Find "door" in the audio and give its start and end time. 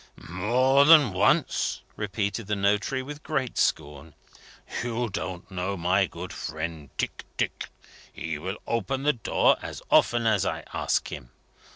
9.13-9.57